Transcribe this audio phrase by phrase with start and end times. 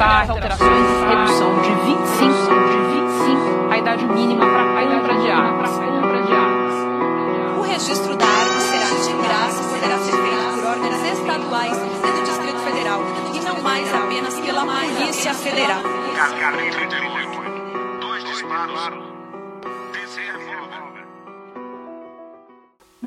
[0.00, 2.34] As alterações, redução de 25,
[2.68, 2.78] de
[3.28, 5.70] 25 a idade mínima para a compra de armas.
[7.56, 12.12] O registro da arma será de graça e poderá ser feito por órgãos estaduais e
[12.12, 13.00] do Distrito Federal
[13.34, 15.82] e não mais apenas pela Polícia Federal.
[16.16, 18.00] Calibre 38.
[18.00, 19.13] Dois disparos.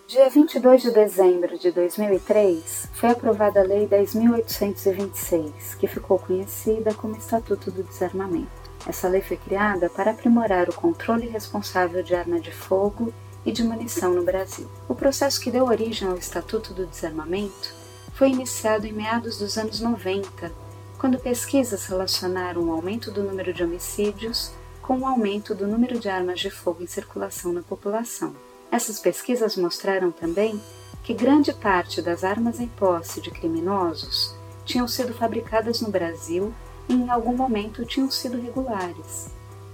[0.08, 7.18] Dia 22 de dezembro de 2003, foi aprovada a Lei 10.826, que ficou conhecida como
[7.18, 8.48] Estatuto do Desarmamento.
[8.88, 13.14] Essa lei foi criada para aprimorar o controle responsável de arma de fogo
[13.46, 14.70] e de munição no Brasil.
[14.88, 17.76] O processo que deu origem ao Estatuto do Desarmamento
[18.14, 20.54] foi iniciado em meados dos anos 90,
[20.98, 26.08] quando pesquisas relacionaram o aumento do número de homicídios com o aumento do número de
[26.08, 28.34] armas de fogo em circulação na população.
[28.72, 30.62] Essas pesquisas mostraram também
[31.04, 34.36] que grande parte das armas em posse de criminosos
[34.66, 36.54] tinham sido fabricadas no Brasil
[36.90, 39.30] e em algum momento tinham sido regulares.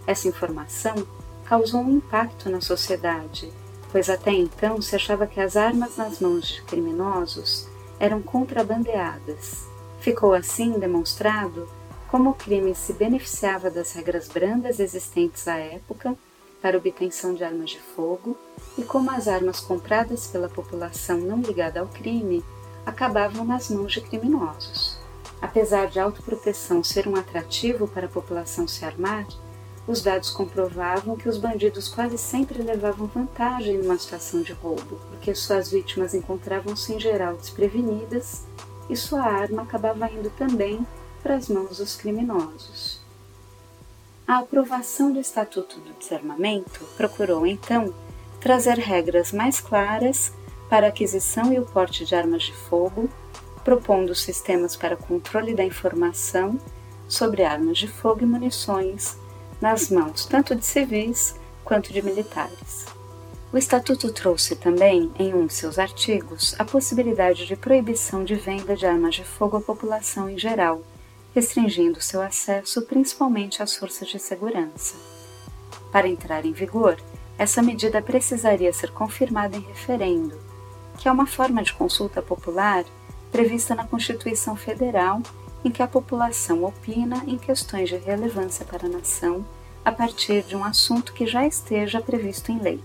[0.05, 0.95] Essa informação
[1.45, 3.51] causou um impacto na sociedade,
[3.91, 7.67] pois até então se achava que as armas nas mãos de criminosos
[7.99, 9.67] eram contrabandeadas.
[9.99, 11.67] Ficou assim demonstrado
[12.09, 16.15] como o crime se beneficiava das regras brandas existentes à época
[16.63, 18.37] para obtenção de armas de fogo
[18.77, 22.41] e como as armas compradas pela população não ligada ao crime
[22.85, 24.97] acabavam nas mãos de criminosos.
[25.41, 29.27] Apesar de autoproteção ser um atrativo para a população se armar,
[29.85, 35.35] os dados comprovavam que os bandidos quase sempre levavam vantagem numa situação de roubo, porque
[35.35, 38.43] suas vítimas encontravam-se em geral desprevenidas
[38.89, 40.87] e sua arma acabava indo também
[41.21, 43.02] para as mãos dos criminosos.
[44.25, 47.93] A aprovação do Estatuto do Desarmamento procurou, então,
[48.39, 50.31] trazer regras mais claras
[50.69, 53.09] para a aquisição e o porte de armas de fogo,
[53.65, 56.57] propondo sistemas para controle da informação
[57.05, 59.17] sobre armas de fogo e munições
[59.59, 62.85] nas mãos tanto de civis quanto de militares.
[63.51, 68.75] O Estatuto trouxe também, em um de seus artigos, a possibilidade de proibição de venda
[68.75, 70.81] de armas de fogo à população em geral,
[71.33, 74.95] restringindo seu acesso principalmente às forças de segurança.
[75.91, 76.97] Para entrar em vigor,
[77.37, 80.39] essa medida precisaria ser confirmada em referendo,
[80.97, 82.85] que é uma forma de consulta popular
[83.31, 85.21] prevista na Constituição Federal
[85.65, 89.45] em que a população opina em questões de relevância para a nação
[89.83, 92.81] a partir de um assunto que já esteja previsto em lei.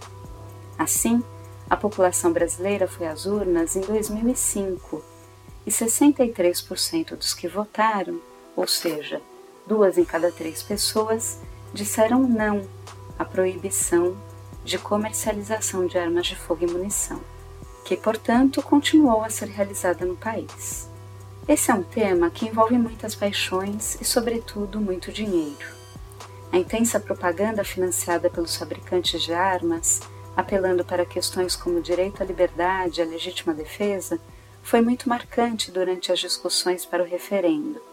[0.78, 1.22] Assim,
[1.68, 5.02] a população brasileira foi às urnas em 2005
[5.66, 8.20] e 63% dos que votaram,
[8.58, 9.22] ou seja,
[9.64, 11.38] duas em cada três pessoas,
[11.72, 12.68] disseram não
[13.16, 14.16] à proibição
[14.64, 17.20] de comercialização de armas de fogo e munição,
[17.84, 20.90] que, portanto, continuou a ser realizada no país.
[21.46, 25.78] Esse é um tema que envolve muitas paixões e, sobretudo, muito dinheiro.
[26.50, 30.00] A intensa propaganda financiada pelos fabricantes de armas,
[30.36, 34.18] apelando para questões como direito à liberdade e a legítima defesa,
[34.64, 37.87] foi muito marcante durante as discussões para o referendo.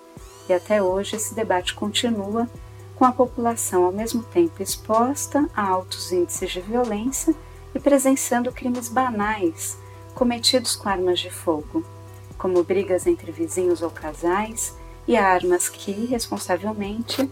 [0.47, 2.47] E até hoje esse debate continua,
[2.95, 7.35] com a população ao mesmo tempo exposta a altos índices de violência
[7.73, 9.77] e presenciando crimes banais
[10.13, 11.83] cometidos com armas de fogo
[12.37, 14.75] como brigas entre vizinhos ou casais,
[15.07, 17.29] e armas que, irresponsavelmente,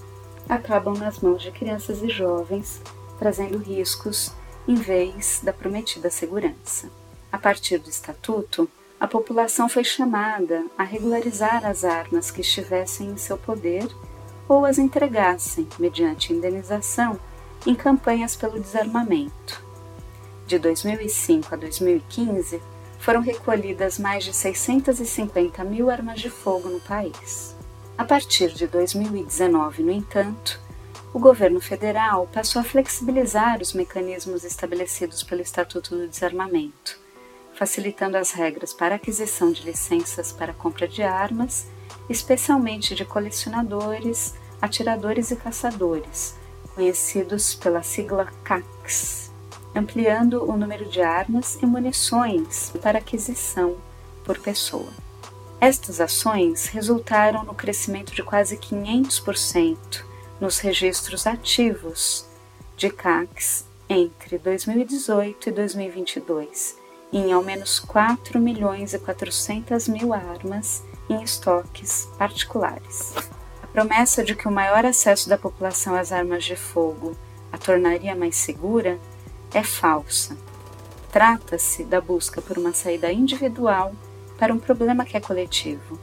[0.47, 2.81] acabam nas mãos de crianças e jovens,
[3.17, 4.31] trazendo riscos
[4.67, 6.89] em vez da prometida segurança.
[7.31, 8.69] A partir do Estatuto,
[9.03, 13.85] a população foi chamada a regularizar as armas que estivessem em seu poder
[14.47, 17.19] ou as entregassem, mediante indenização,
[17.67, 19.61] em campanhas pelo desarmamento.
[20.47, 22.61] De 2005 a 2015,
[22.97, 27.53] foram recolhidas mais de 650 mil armas de fogo no país.
[27.97, 30.61] A partir de 2019, no entanto,
[31.13, 37.02] o governo federal passou a flexibilizar os mecanismos estabelecidos pelo Estatuto do Desarmamento,
[37.53, 41.67] facilitando as regras para aquisição de licenças para compra de armas,
[42.09, 46.35] especialmente de colecionadores, atiradores e caçadores,
[46.75, 49.23] conhecidos pela sigla CACs
[49.75, 53.77] ampliando o número de armas e munições para aquisição
[54.23, 54.91] por pessoa.
[55.59, 60.03] Estas ações resultaram no crescimento de quase 500%
[60.39, 62.27] nos registros ativos
[62.75, 66.82] de CACs entre 2018 e 2022, e
[67.13, 73.13] em ao menos 4 milhões e 400 mil armas em estoques particulares.
[73.61, 77.15] A promessa de que o maior acesso da população às armas de fogo
[77.51, 78.97] a tornaria mais segura
[79.53, 80.35] é falsa.
[81.11, 83.93] Trata-se da busca por uma saída individual
[84.39, 85.99] para um problema que é coletivo.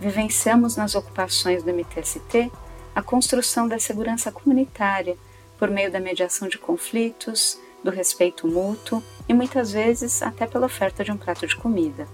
[0.00, 2.50] Vivenciamos nas ocupações do MTST
[2.94, 5.18] a construção da segurança comunitária
[5.58, 11.04] por meio da mediação de conflitos, do respeito mútuo e muitas vezes até pela oferta
[11.04, 12.06] de um prato de comida.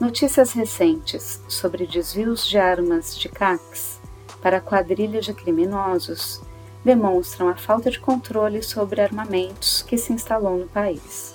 [0.00, 4.00] Notícias recentes sobre desvios de armas de CACs
[4.40, 6.40] para quadrilhas de criminosos
[6.84, 11.34] demonstram a falta de controle sobre armamentos que se instalou no país.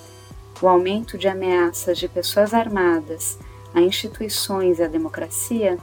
[0.61, 3.37] O aumento de ameaças de pessoas armadas
[3.73, 5.77] a instituições e a democracia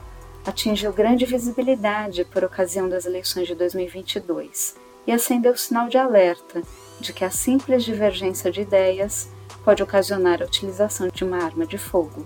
[0.45, 6.61] atingiu grande visibilidade por ocasião das eleições de 2022 e acendeu o sinal de alerta
[6.99, 9.29] de que a simples divergência de ideias
[9.63, 12.25] pode ocasionar a utilização de uma arma de fogo,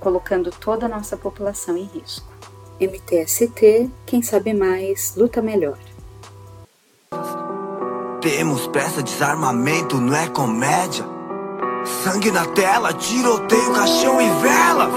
[0.00, 2.26] colocando toda a nossa população em risco.
[2.80, 5.78] MTST, quem sabe mais, luta melhor.
[8.20, 11.04] Temos pressa, desarmamento, não é comédia.
[12.02, 14.92] Sangue na tela, tiroteio, caixão e velas.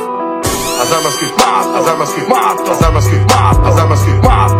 [0.82, 4.12] As armas que matam, as armas que matam, as armas que matam, as armas que
[4.12, 4.59] matam.